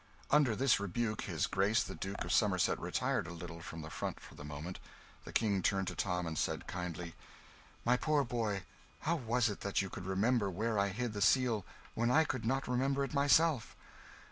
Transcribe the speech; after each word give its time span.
Under 0.31 0.55
this 0.55 0.79
rebuke, 0.79 1.21
his 1.25 1.45
Grace 1.45 1.83
the 1.83 1.93
Duke 1.93 2.23
of 2.25 2.31
Somerset 2.31 2.79
retired 2.79 3.27
a 3.27 3.31
little 3.33 3.59
from 3.61 3.83
the 3.83 3.91
front 3.91 4.19
for 4.19 4.33
the 4.33 4.43
moment. 4.43 4.79
The 5.25 5.31
King 5.31 5.61
turned 5.61 5.87
to 5.89 5.95
Tom, 5.95 6.25
and 6.25 6.35
said 6.39 6.65
kindly 6.65 7.13
"My 7.85 7.97
poor 7.97 8.23
boy, 8.23 8.63
how 9.01 9.15
was 9.17 9.47
it 9.47 9.59
that 9.61 9.83
you 9.83 9.91
could 9.91 10.07
remember 10.07 10.49
where 10.49 10.79
I 10.79 10.87
hid 10.87 11.13
the 11.13 11.21
Seal 11.21 11.65
when 11.93 12.09
I 12.09 12.23
could 12.23 12.45
not 12.45 12.67
remember 12.67 13.03
it 13.03 13.13
myself?" 13.13 13.75